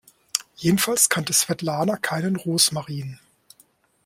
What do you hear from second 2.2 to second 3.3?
Rosmarin.